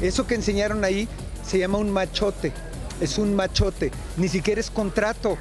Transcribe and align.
Eso 0.00 0.26
que 0.26 0.34
enseñaron 0.34 0.84
ahí 0.84 1.08
se 1.46 1.58
llama 1.58 1.78
un 1.78 1.90
machote. 1.90 2.52
Es 3.00 3.18
un 3.18 3.34
machote. 3.34 3.90
Ni 4.16 4.28
siquiera 4.28 4.60
es 4.60 4.70
contrato. 4.70 5.38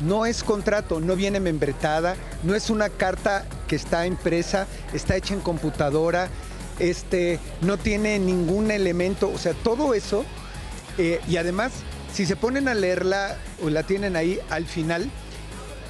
No 0.00 0.24
es 0.24 0.42
contrato, 0.42 0.98
no 0.98 1.14
viene 1.14 1.40
membretada, 1.40 2.16
no 2.42 2.54
es 2.54 2.70
una 2.70 2.88
carta 2.88 3.44
que 3.68 3.76
está 3.76 4.06
impresa, 4.06 4.66
está 4.94 5.14
hecha 5.14 5.34
en 5.34 5.40
computadora, 5.40 6.30
este, 6.78 7.38
no 7.60 7.76
tiene 7.76 8.18
ningún 8.18 8.70
elemento, 8.70 9.30
o 9.30 9.36
sea, 9.36 9.52
todo 9.52 9.92
eso. 9.92 10.24
eh, 10.96 11.20
y 11.28 11.36
además, 11.36 11.72
si 12.14 12.24
se 12.24 12.34
ponen 12.34 12.66
a 12.68 12.72
leerla 12.74 13.36
o 13.62 13.68
la 13.68 13.82
tienen 13.82 14.16
ahí 14.16 14.40
al 14.48 14.64
final, 14.64 15.10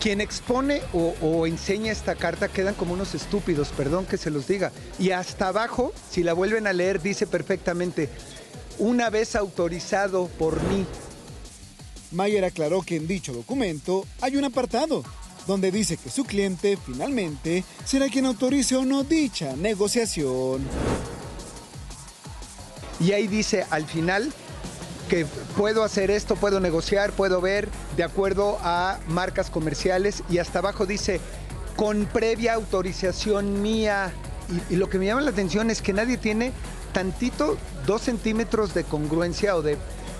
quien 0.01 0.21
expone 0.21 0.80
o, 0.93 1.14
o 1.21 1.46
enseña 1.46 1.93
esta 1.93 2.16
carta 2.16 2.48
quedan 2.48 2.75
como 2.75 2.95
unos 2.95 3.14
estúpidos, 3.14 3.69
perdón 3.69 4.07
que 4.07 4.16
se 4.16 4.30
los 4.30 4.48
diga. 4.48 4.73
Y 4.98 5.11
hasta 5.11 5.48
abajo, 5.48 5.93
si 6.11 6.23
la 6.23 6.33
vuelven 6.33 6.66
a 6.66 6.73
leer, 6.73 7.01
dice 7.03 7.27
perfectamente, 7.27 8.09
una 8.79 9.11
vez 9.11 9.37
autorizado 9.37 10.27
por 10.27 10.60
mí. 10.65 10.87
Mayer 12.12 12.45
aclaró 12.45 12.83
que 12.83 12.97
en 12.97 13.07
dicho 13.07 13.33
documento 13.33 14.07
hay 14.21 14.37
un 14.37 14.45
apartado 14.45 15.05
donde 15.47 15.71
dice 15.71 15.97
que 15.97 16.10
su 16.10 16.24
cliente 16.24 16.77
finalmente 16.77 17.65
será 17.85 18.09
quien 18.09 18.27
autorice 18.27 18.77
o 18.77 18.85
no 18.85 19.05
dicha 19.05 19.55
negociación. 19.57 20.66
Y 22.98 23.12
ahí 23.12 23.29
dice 23.29 23.66
al 23.71 23.87
final 23.87 24.32
que 25.10 25.27
puedo 25.56 25.82
hacer 25.82 26.09
esto, 26.09 26.37
puedo 26.37 26.60
negociar, 26.60 27.10
puedo 27.10 27.41
ver 27.41 27.68
de 27.96 28.05
acuerdo 28.05 28.59
a 28.62 29.01
marcas 29.09 29.51
comerciales 29.51 30.23
y 30.30 30.38
hasta 30.38 30.60
abajo 30.60 30.87
dice 30.87 31.20
con 31.74 32.06
previa 32.06 32.55
autorización 32.55 33.60
mía. 33.60 34.12
Y, 34.70 34.77
lo 34.77 34.88
que 34.88 34.98
me 34.98 35.06
llama 35.06 35.20
la 35.23 35.32
atención 35.32 35.68
es 35.68 35.82
que 35.82 35.92
nadie 35.92 36.16
tiene 36.16 36.52
tantito 36.92 37.59
dos 37.87 38.02
centímetros 38.02 38.73
de 38.73 38.84
congruencia 38.84 39.56
o 39.56 39.62
de 39.62 39.78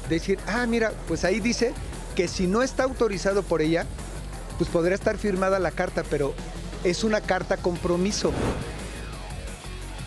decir, 0.09 0.41
ah, 0.49 0.67
mira, 0.67 0.93
pues 1.07 1.25
ahí 1.25 1.39
dice 1.39 1.73
que 2.17 2.27
si 2.27 2.49
no 2.49 2.61
está 2.61 2.83
autorizado 2.83 3.45
por 3.45 3.63
ella, 3.63 3.87
pues 4.59 4.69
podría 4.71 4.97
estar 4.97 5.19
firmada 5.19 5.61
la 5.61 5.71
carta, 5.71 6.03
pero 6.11 6.35
es 6.83 7.05
una 7.05 7.21
carta 7.21 7.59
compromiso. 7.59 8.33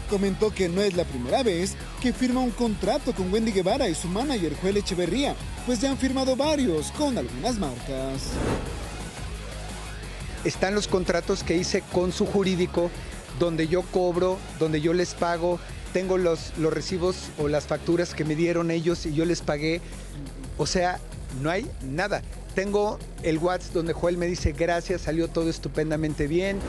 Comentó 0.09 0.53
que 0.53 0.67
no 0.67 0.81
es 0.81 0.93
la 0.95 1.05
primera 1.05 1.41
vez 1.41 1.77
que 2.03 2.11
firma 2.11 2.41
un 2.41 2.51
contrato 2.51 3.13
con 3.13 3.31
Wendy 3.31 3.53
Guevara 3.53 3.87
y 3.87 3.95
su 3.95 4.09
manager 4.09 4.57
Joel 4.61 4.75
Echeverría, 4.75 5.37
pues 5.65 5.79
ya 5.79 5.89
han 5.89 5.97
firmado 5.97 6.35
varios 6.35 6.91
con 6.91 7.17
algunas 7.17 7.57
marcas. 7.57 8.23
están 10.43 10.75
los 10.75 10.89
contratos 10.89 11.43
que 11.43 11.55
hice 11.55 11.81
con 11.93 12.11
su 12.11 12.25
jurídico, 12.25 12.91
donde 13.39 13.69
yo 13.69 13.83
cobro, 13.83 14.37
donde 14.59 14.81
yo 14.81 14.91
les 14.91 15.13
pago, 15.13 15.61
tengo 15.93 16.17
los, 16.17 16.51
los 16.57 16.73
recibos 16.73 17.15
o 17.37 17.47
las 17.47 17.67
facturas 17.67 18.13
que 18.13 18.25
me 18.25 18.35
dieron 18.35 18.69
ellos 18.69 19.05
y 19.05 19.13
yo 19.13 19.23
les 19.23 19.39
pagué. 19.39 19.79
O 20.57 20.65
sea, 20.65 20.99
no 21.41 21.49
hay 21.49 21.71
nada. 21.89 22.21
Tengo 22.53 22.99
el 23.21 23.37
WhatsApp 23.37 23.75
donde 23.75 23.93
Joel 23.93 24.17
me 24.17 24.27
dice 24.27 24.51
gracias, 24.51 25.03
salió 25.03 25.29
todo 25.29 25.49
estupendamente 25.49 26.27
bien. 26.27 26.59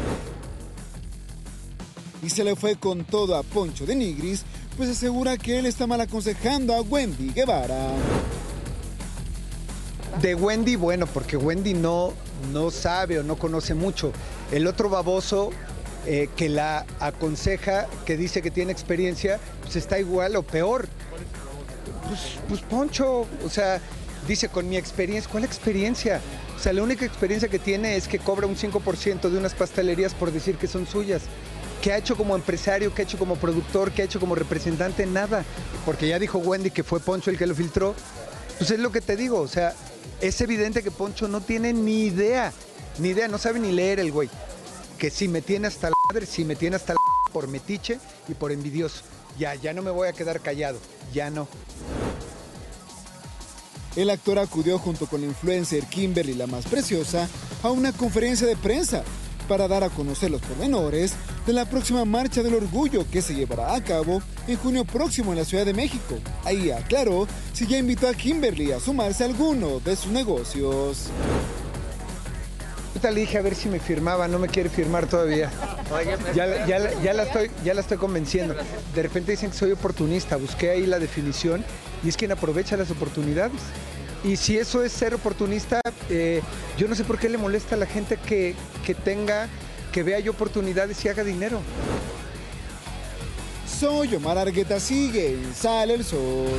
Y 2.23 2.31
se 2.31 2.45
le 2.45 2.55
fue 2.55 2.77
con 2.77 3.05
todo 3.05 3.35
a 3.35 3.43
Poncho 3.43 3.85
de 3.85 3.97
Nigris, 3.97 4.45
pues 4.77 4.89
asegura 4.89 5.37
que 5.37 5.59
él 5.59 5.67
está 5.67 5.87
mal 5.87 6.01
aconsejando 6.01 6.75
a 6.75 6.81
Wendy 6.83 7.31
Guevara. 7.33 7.91
De 10.21 10.35
Wendy, 10.35 10.77
bueno, 10.77 11.07
porque 11.07 11.37
Wendy 11.37 11.75
no, 11.75 12.13
no 12.53 12.71
sabe 12.71 13.19
o 13.19 13.23
no 13.23 13.37
conoce 13.37 13.75
mucho. 13.75 14.13
El 14.53 14.67
otro 14.67 14.89
baboso 14.89 15.51
eh, 16.07 16.29
que 16.37 16.49
la 16.49 16.87
aconseja, 17.01 17.87
que 18.05 18.17
dice 18.17 18.43
que 18.43 18.51
tiene 18.51 18.73
experiencia, 18.73 19.41
pues 19.63 19.77
está 19.77 19.99
igual 19.99 20.37
o 20.37 20.43
peor. 20.43 20.89
Pues, 22.07 22.21
pues 22.49 22.61
Poncho, 22.61 23.27
o 23.45 23.49
sea, 23.49 23.81
dice 24.29 24.49
con 24.49 24.69
mi 24.69 24.77
experiencia, 24.77 25.31
¿cuál 25.31 25.45
experiencia? 25.45 26.21
O 26.57 26.59
sea, 26.59 26.73
la 26.73 26.83
única 26.83 27.05
experiencia 27.05 27.49
que 27.49 27.59
tiene 27.59 27.97
es 27.97 28.07
que 28.07 28.19
cobra 28.19 28.47
un 28.47 28.57
5% 28.57 29.29
de 29.29 29.39
unas 29.39 29.55
pastelerías 29.55 30.15
por 30.15 30.31
decir 30.31 30.57
que 30.57 30.67
son 30.67 30.87
suyas. 30.87 31.23
¿Qué 31.85 31.93
ha 31.93 31.99
hecho 31.99 32.17
como 32.17 32.35
empresario? 32.35 32.95
¿Qué 32.95 33.03
ha 33.03 33.05
hecho 33.05 33.19
como 33.19 33.37
productor? 33.37 33.93
¿Qué 33.93 34.01
ha 34.01 34.05
hecho 34.07 34.19
como 34.19 34.35
representante? 34.35 35.05
Nada. 35.05 35.45
Porque 35.85 36.09
ya 36.09 36.19
dijo 36.19 36.39
Wendy 36.39 36.71
que 36.71 36.83
fue 36.83 36.99
Poncho 36.99 37.29
el 37.29 37.37
que 37.37 37.47
lo 37.47 37.55
filtró. 37.55 37.95
Pues 38.57 38.71
es 38.71 38.79
lo 38.79 38.91
que 38.91 39.03
te 39.03 39.17
digo, 39.17 39.39
o 39.39 39.49
sea, 39.49 39.75
es 40.23 40.41
evidente 40.41 40.83
que 40.83 40.91
Poncho 40.91 41.29
no 41.29 41.43
tiene 41.43 41.75
ni 41.75 42.05
idea, 42.05 42.55
ni 43.01 43.11
idea, 43.11 43.29
no 43.29 43.37
sabe 43.37 43.61
ni 43.61 43.71
leer 43.71 44.01
el 44.01 44.13
güey. 44.13 44.31
Que 44.99 45.11
si 45.11 45.29
me 45.29 45.43
tiene 45.43 45.67
hasta 45.67 45.91
la 45.91 45.95
madre, 46.09 46.25
si 46.25 46.47
me 46.47 46.57
tiene 46.57 46.77
hasta 46.77 46.95
la 46.95 46.99
por 47.35 47.49
metiche 47.49 47.99
y 48.29 48.33
por 48.33 48.51
envidioso. 48.51 49.03
Ya, 49.39 49.55
ya 49.55 49.75
no 49.75 49.83
me 49.83 49.91
voy 49.91 50.09
a 50.09 50.15
quedar 50.15 50.41
callado, 50.41 50.79
ya 51.13 51.29
no. 51.29 51.49
El 53.95 54.09
actor 54.09 54.39
acudió 54.39 54.79
junto 54.79 55.07
con 55.07 55.21
la 55.21 55.27
influencer 55.27 55.85
Kimberly 55.85 56.33
la 56.33 56.47
más 56.47 56.65
preciosa 56.65 57.29
a 57.63 57.71
una 57.71 57.93
conferencia 57.93 58.47
de 58.47 58.57
prensa 58.57 59.05
para 59.45 59.69
dar 59.69 59.85
a 59.85 59.91
conocer 59.91 60.31
los 60.31 60.41
pormenores 60.43 61.13
de 61.47 61.53
la 61.53 61.65
próxima 61.65 62.05
Marcha 62.05 62.43
del 62.43 62.55
Orgullo 62.55 63.05
que 63.11 63.23
se 63.23 63.35
llevará 63.35 63.75
a 63.75 63.83
cabo 63.85 64.21
en 64.49 64.57
junio 64.57 64.85
próximo 64.85 65.33
en 65.33 65.39
la 65.39 65.45
Ciudad 65.45 65.65
de 65.65 65.75
México. 65.75 66.19
Ahí 66.45 66.71
aclaró 66.71 67.27
si 67.53 67.67
ya 67.67 67.79
invitó 67.79 68.09
a 68.09 68.15
Kimberly 68.15 68.73
a 68.73 68.81
sumarse 68.81 69.23
a 69.23 69.27
alguno 69.27 69.81
de 69.81 69.97
sus 69.97 70.11
negocios. 70.13 71.09
Ahorita 72.89 73.11
le 73.11 73.21
dije 73.21 73.39
a 73.39 73.43
ver 73.43 73.55
si 73.55 73.69
me 73.69 73.81
firmaba, 73.81 74.29
no 74.29 74.39
me 74.39 74.49
quiere 74.49 74.69
firmar 74.71 75.07
todavía. 75.07 75.51
Ya, 76.35 76.47
la- 76.47 76.67
ya 76.67 76.79
la- 76.79 77.03
ya 77.03 77.13
la 77.13 77.23
estoy, 77.25 77.51
ya 77.65 77.75
la 77.75 77.81
estoy 77.81 77.99
convenciendo. 77.99 78.55
De 78.95 79.03
repente 79.03 79.33
dicen 79.33 79.51
que 79.51 79.57
soy 79.57 79.73
oportunista, 79.73 80.37
busqué 80.37 80.71
ahí 80.71 80.87
la 80.87 80.99
definición 80.99 81.65
y 82.05 82.09
es 82.09 82.17
quien 82.17 82.31
aprovecha 82.33 82.77
las 82.77 82.91
oportunidades. 82.91 83.61
Y 84.25 84.37
si 84.37 84.59
eso 84.59 84.83
es 84.83 84.91
ser 84.91 85.15
oportunista, 85.15 85.83
eh, 86.09 86.41
yo 86.79 86.89
no 86.89 86.95
sé 86.95 87.05
por 87.05 87.19
qué 87.19 87.29
le 87.29 87.37
molesta 87.37 87.75
a 87.75 87.79
la 87.79 87.85
gente 87.85 88.17
que, 88.17 88.57
que 88.85 88.95
tenga, 88.95 89.49
que 89.93 90.03
vea 90.03 90.19
yo 90.19 90.33
oportunidades 90.33 91.05
y 91.05 91.09
haga 91.11 91.23
dinero. 91.23 91.61
Soy 93.67 94.15
Omar 94.15 94.39
Argueta, 94.39 94.81
sigue 94.81 95.39
Sale 95.55 95.93
el 95.93 96.05
Sol. 96.05 96.59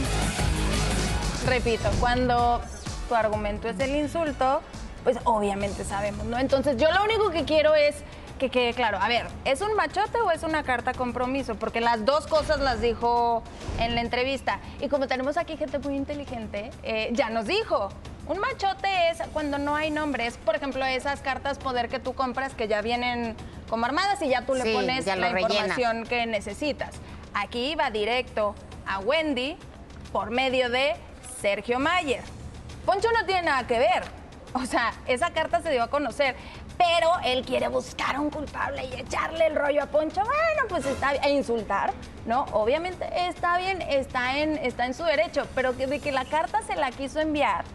Repito, 1.47 1.89
cuando 1.99 2.61
tu 3.09 3.15
argumento 3.15 3.67
es 3.67 3.79
el 3.79 3.95
insulto, 3.95 4.61
pues 5.03 5.17
obviamente 5.23 5.83
sabemos, 5.85 6.25
¿no? 6.27 6.37
Entonces 6.37 6.77
yo 6.77 6.91
lo 6.91 7.03
único 7.03 7.31
que 7.31 7.45
quiero 7.45 7.73
es 7.73 7.95
que 8.37 8.49
quede 8.49 8.73
claro, 8.73 8.99
a 9.01 9.07
ver, 9.07 9.27
¿es 9.45 9.61
un 9.61 9.73
machote 9.75 10.19
o 10.21 10.29
es 10.29 10.43
una 10.43 10.63
carta 10.63 10.93
compromiso? 10.93 11.55
Porque 11.55 11.81
las 11.81 12.05
dos 12.05 12.27
cosas 12.27 12.59
las 12.59 12.81
dijo 12.81 13.43
en 13.79 13.95
la 13.95 14.01
entrevista. 14.01 14.59
Y 14.79 14.87
como 14.89 15.07
tenemos 15.07 15.37
aquí 15.37 15.57
gente 15.57 15.79
muy 15.79 15.95
inteligente, 15.95 16.71
eh, 16.83 17.09
ya 17.13 17.29
nos 17.29 17.45
dijo. 17.45 17.89
Un 18.27 18.39
machote 18.39 18.87
es 19.11 19.19
cuando 19.33 19.59
no 19.59 19.75
hay 19.75 19.91
nombres, 19.91 20.37
por 20.37 20.55
ejemplo, 20.55 20.83
esas 20.83 21.19
cartas 21.21 21.59
poder 21.59 21.89
que 21.89 21.99
tú 21.99 22.13
compras 22.15 22.55
que 22.55 22.67
ya 22.67 22.81
vienen 22.81 23.35
como 23.69 23.85
armadas 23.85 24.19
y 24.23 24.29
ya 24.29 24.41
tú 24.41 24.55
le 24.55 24.63
Sí, 24.63 24.73
pones 24.73 25.05
la 25.05 25.15
rellena. 25.15 25.41
información 25.41 26.03
que 26.05 26.25
necesitas. 26.25 26.95
Aquí 27.35 27.75
va 27.75 27.91
directo 27.91 28.55
a 28.87 28.97
Wendy 28.99 29.57
por 30.11 30.31
medio 30.31 30.69
de 30.69 30.95
Sergio 31.39 31.77
Mayer. 31.79 32.23
Poncho 32.85 33.09
no 33.11 33.25
tiene 33.27 33.43
nada 33.43 33.67
que 33.67 33.77
ver. 33.77 34.03
O 34.55 34.65
sea, 34.65 34.93
esa 35.05 35.31
carta 35.31 35.61
se 35.61 35.69
dio 35.69 35.83
a 35.83 35.89
conocer. 35.89 36.35
Pero 36.77 37.09
él 37.25 37.45
quiere 37.45 37.67
buscar 37.67 38.15
a 38.15 38.21
un 38.21 38.29
culpable 38.29 38.85
y 38.85 38.99
echarle 38.99 39.47
el 39.47 39.55
rollo 39.55 39.83
a 39.83 39.85
Poncho. 39.87 40.21
Bueno, 40.21 40.67
pues 40.69 40.85
está 40.85 41.11
bien. 41.11 41.23
E 41.25 41.31
insultar, 41.31 41.93
¿no? 42.25 42.45
Obviamente 42.53 43.05
está 43.27 43.57
bien, 43.57 43.81
está 43.81 44.37
en, 44.37 44.57
está 44.57 44.85
en 44.85 44.93
su 44.93 45.03
derecho. 45.03 45.45
Pero 45.55 45.75
que 45.75 45.87
de 45.87 45.99
que 45.99 46.11
la 46.11 46.23
carta 46.23 46.61
se 46.63 46.75
la 46.75 46.91
quiso 46.91 47.19
enviar, 47.19 47.65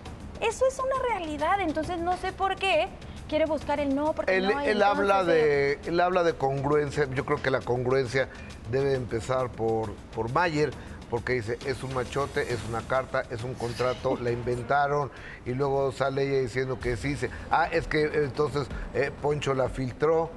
eso 0.41 0.67
es 0.67 0.79
una 0.79 1.07
realidad. 1.15 1.61
Entonces 1.61 1.99
no 1.99 2.17
sé 2.17 2.33
por 2.33 2.57
qué 2.57 2.89
quiere 3.29 3.45
buscar 3.45 3.79
el 3.79 3.95
no, 3.95 4.13
porque 4.15 4.37
Él, 4.37 4.49
no. 4.49 4.61
él 4.61 4.83
habla 4.83 5.21
entonces, 5.21 5.35
eh, 5.35 5.79
de, 5.83 5.89
él 5.89 6.01
habla 6.01 6.23
de 6.23 6.35
congruencia. 6.35 7.07
Yo 7.15 7.27
creo 7.27 7.43
que 7.43 7.51
la 7.51 7.61
congruencia 7.61 8.29
debe 8.71 8.95
empezar 8.95 9.51
por, 9.51 9.93
por 10.15 10.33
Mayer, 10.33 10.73
porque 11.10 11.34
dice, 11.34 11.59
es 11.66 11.82
un 11.82 11.93
machote, 11.93 12.53
es 12.53 12.60
una 12.68 12.83
carta, 12.83 13.24
es 13.30 13.42
un 13.42 13.54
contrato, 13.54 14.16
la 14.22 14.30
inventaron, 14.30 15.10
y 15.45 15.53
luego 15.53 15.92
sale 15.92 16.28
ella 16.28 16.41
diciendo 16.41 16.78
que 16.78 16.97
sí. 16.97 17.09
Dice, 17.09 17.30
ah, 17.51 17.66
es 17.71 17.86
que 17.86 18.04
entonces 18.04 18.68
eh, 18.95 19.10
Poncho 19.21 19.53
la 19.53 19.68
filtró. 19.68 20.30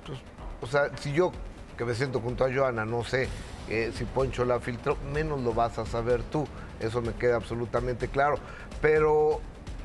Entonces, 0.00 0.24
o 0.60 0.66
sea, 0.66 0.96
si 0.96 1.12
yo, 1.12 1.30
que 1.76 1.84
me 1.84 1.94
siento 1.94 2.20
junto 2.20 2.44
a 2.44 2.52
Joana, 2.52 2.84
no 2.84 3.04
sé 3.04 3.28
eh, 3.68 3.92
si 3.94 4.04
Poncho 4.04 4.44
la 4.44 4.60
filtró, 4.60 4.96
menos 5.12 5.40
lo 5.40 5.52
vas 5.52 5.78
a 5.78 5.86
saber 5.86 6.22
tú. 6.22 6.46
Eso 6.80 7.00
me 7.00 7.12
queda 7.12 7.36
absolutamente 7.36 8.08
claro. 8.08 8.36
Pero 8.80 9.40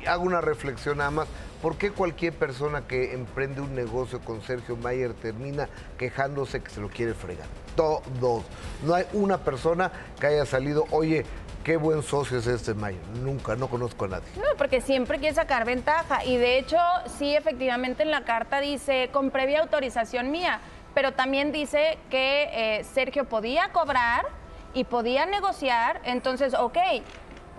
hago 0.07 0.23
una 0.23 0.41
reflexión 0.41 0.97
nada 0.97 1.11
más. 1.11 1.27
¿Por 1.61 1.77
qué 1.77 1.91
cualquier 1.91 2.33
persona 2.33 2.87
que 2.87 3.13
emprende 3.13 3.61
un 3.61 3.73
negocio 3.73 4.19
con 4.21 4.41
Sergio 4.41 4.75
Mayer 4.77 5.13
termina 5.13 5.67
quejándose 5.97 6.61
que 6.61 6.69
se 6.69 6.79
lo 6.79 6.89
quiere 6.89 7.13
fregar? 7.13 7.47
Todos. 7.75 8.43
No 8.83 8.93
hay 8.93 9.05
una 9.13 9.39
persona 9.39 9.91
que 10.19 10.27
haya 10.27 10.45
salido, 10.45 10.85
oye, 10.91 11.25
qué 11.63 11.77
buen 11.77 12.03
socio 12.03 12.37
es 12.37 12.47
este 12.47 12.75
Mayer. 12.75 13.01
Nunca, 13.23 13.55
no 13.55 13.67
conozco 13.67 14.05
a 14.05 14.07
nadie. 14.09 14.27
No, 14.35 14.55
porque 14.57 14.81
siempre 14.81 15.17
quiere 15.17 15.33
sacar 15.33 15.65
ventaja. 15.65 16.23
Y 16.23 16.37
de 16.37 16.59
hecho, 16.59 16.77
sí, 17.17 17.35
efectivamente 17.35 18.03
en 18.03 18.11
la 18.11 18.23
carta 18.23 18.61
dice 18.61 19.09
con 19.11 19.31
previa 19.31 19.61
autorización 19.61 20.29
mía, 20.29 20.59
pero 20.93 21.13
también 21.13 21.51
dice 21.51 21.97
que 22.11 22.49
eh, 22.51 22.83
Sergio 22.83 23.25
podía 23.25 23.69
cobrar 23.71 24.25
y 24.73 24.83
podía 24.83 25.25
negociar, 25.25 26.01
entonces, 26.03 26.53
ok, 26.53 26.77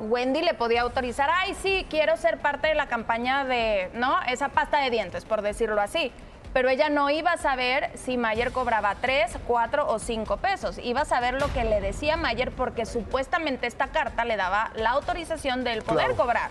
Wendy 0.00 0.42
le 0.42 0.54
podía 0.54 0.82
autorizar, 0.82 1.28
ay, 1.32 1.54
sí, 1.60 1.86
quiero 1.90 2.16
ser 2.16 2.38
parte 2.38 2.68
de 2.68 2.74
la 2.74 2.86
campaña 2.86 3.44
de, 3.44 3.90
¿no? 3.94 4.16
Esa 4.28 4.48
pasta 4.48 4.78
de 4.80 4.90
dientes, 4.90 5.24
por 5.24 5.42
decirlo 5.42 5.80
así. 5.80 6.12
Pero 6.52 6.70
ella 6.70 6.88
no 6.88 7.10
iba 7.10 7.32
a 7.32 7.36
saber 7.36 7.90
si 7.94 8.16
Mayer 8.16 8.52
cobraba 8.52 8.94
3, 9.00 9.36
4 9.46 9.86
o 9.86 9.98
5 9.98 10.36
pesos. 10.38 10.78
Iba 10.78 11.02
a 11.02 11.04
saber 11.04 11.34
lo 11.40 11.52
que 11.52 11.62
le 11.64 11.80
decía 11.80 12.16
Mayer 12.16 12.52
porque 12.52 12.86
supuestamente 12.86 13.66
esta 13.66 13.88
carta 13.88 14.24
le 14.24 14.36
daba 14.36 14.70
la 14.74 14.90
autorización 14.90 15.62
del 15.62 15.82
poder 15.82 16.06
Claro. 16.06 16.16
cobrar. 16.16 16.50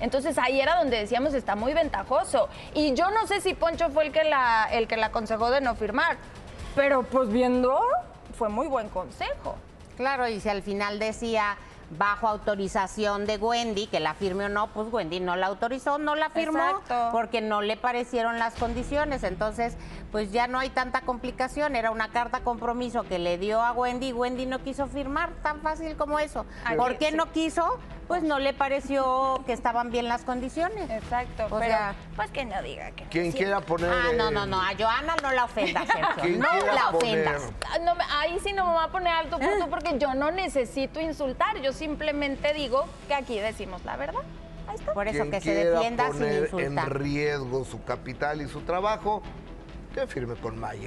Entonces 0.00 0.36
ahí 0.38 0.60
era 0.60 0.76
donde 0.76 0.98
decíamos 0.98 1.32
está 1.34 1.56
muy 1.56 1.72
ventajoso. 1.72 2.48
Y 2.74 2.94
yo 2.94 3.10
no 3.10 3.26
sé 3.26 3.40
si 3.40 3.54
Poncho 3.54 3.88
fue 3.88 4.06
el 4.06 4.12
que 4.12 4.22
la, 4.24 4.68
el 4.70 4.86
que 4.86 4.96
la 4.98 5.06
aconsejó 5.06 5.50
de 5.50 5.60
no 5.62 5.74
firmar. 5.74 6.18
Pero 6.76 7.02
pues 7.04 7.30
viendo, 7.30 7.80
fue 8.36 8.50
muy 8.50 8.66
buen 8.66 8.90
consejo. 8.90 9.56
Claro, 9.96 10.28
y 10.28 10.40
si 10.40 10.48
al 10.50 10.62
final 10.62 10.98
decía 10.98 11.56
bajo 11.90 12.28
autorización 12.28 13.26
de 13.26 13.36
Wendy, 13.36 13.86
que 13.86 14.00
la 14.00 14.14
firme 14.14 14.44
o 14.44 14.48
no, 14.48 14.68
pues 14.68 14.92
Wendy 14.92 15.20
no 15.20 15.36
la 15.36 15.46
autorizó, 15.46 15.98
no 15.98 16.14
la 16.14 16.30
firmó 16.30 16.58
Exacto. 16.58 17.08
porque 17.12 17.40
no 17.40 17.62
le 17.62 17.76
parecieron 17.76 18.38
las 18.38 18.54
condiciones. 18.54 19.24
Entonces, 19.24 19.76
pues 20.12 20.32
ya 20.32 20.46
no 20.46 20.58
hay 20.58 20.70
tanta 20.70 21.02
complicación. 21.02 21.76
Era 21.76 21.90
una 21.90 22.08
carta 22.08 22.40
compromiso 22.40 23.04
que 23.04 23.18
le 23.18 23.38
dio 23.38 23.62
a 23.62 23.72
Wendy 23.72 24.08
y 24.08 24.12
Wendy 24.12 24.46
no 24.46 24.62
quiso 24.62 24.86
firmar, 24.86 25.32
tan 25.42 25.60
fácil 25.60 25.96
como 25.96 26.18
eso. 26.18 26.44
¿Por 26.76 26.98
qué 26.98 27.10
sí. 27.10 27.16
no 27.16 27.32
quiso? 27.32 27.78
Pues 28.08 28.22
no 28.22 28.38
le 28.38 28.54
pareció 28.54 29.42
que 29.46 29.52
estaban 29.52 29.90
bien 29.90 30.08
las 30.08 30.22
condiciones. 30.22 30.88
Exacto. 30.90 31.44
O 31.46 31.58
pero 31.58 31.64
sea- 31.66 31.94
pues 32.16 32.30
que 32.30 32.44
no 32.46 32.60
diga 32.62 32.90
que 32.92 33.04
no. 33.04 33.10
Quien 33.10 33.32
quiera 33.32 33.60
poner. 33.60 33.90
Ah, 33.92 34.12
no, 34.16 34.30
eh, 34.30 34.32
no, 34.32 34.46
no, 34.46 34.60
a 34.60 34.70
Joana 34.78 35.14
no 35.22 35.30
la 35.32 35.44
ofendas, 35.44 35.86
Sergio. 36.16 36.38
No 36.38 36.46
la 36.74 36.88
ofendas. 36.90 37.42
Ah, 37.70 37.78
no 37.82 37.94
me- 37.94 38.04
ahí 38.18 38.38
sí 38.42 38.52
no 38.54 38.66
me 38.66 38.72
va 38.72 38.84
a 38.84 38.88
poner 38.90 39.12
alto 39.12 39.38
punto 39.38 39.68
porque 39.68 39.98
yo 39.98 40.14
no 40.14 40.30
necesito 40.30 41.00
insultar. 41.00 41.60
Yo 41.60 41.72
simplemente 41.74 42.54
digo 42.54 42.86
que 43.08 43.14
aquí 43.14 43.38
decimos 43.38 43.84
la 43.84 43.96
verdad. 43.96 44.22
Ahí 44.66 44.76
está. 44.76 44.92
Por 44.94 45.06
eso 45.06 45.18
quien 45.18 45.30
que 45.30 45.40
se 45.42 45.54
defienda 45.54 46.04
sin 46.06 46.12
poner 46.14 46.32
en 46.36 46.42
insultar. 46.44 46.98
riesgo 46.98 47.64
su 47.64 47.84
capital 47.84 48.40
y 48.40 48.48
su 48.48 48.62
trabajo, 48.62 49.22
que 49.94 50.06
firme 50.06 50.34
con 50.36 50.58
Mayer. 50.58 50.86